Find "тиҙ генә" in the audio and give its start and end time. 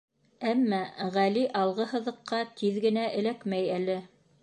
2.63-3.05